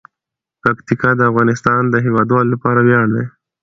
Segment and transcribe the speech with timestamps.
[0.61, 3.25] پکتیکا د افغانستان د هیوادوالو لپاره ویاړ دی.